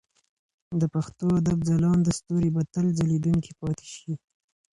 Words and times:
د 0.79 0.81
پښتو 0.93 1.25
ادب 1.39 1.59
ځلانده 1.69 2.11
ستوري 2.19 2.49
به 2.55 2.61
تل 2.73 2.85
ځلېدونکي 2.97 3.51
پاتې 3.61 3.87
شي. 3.95 4.13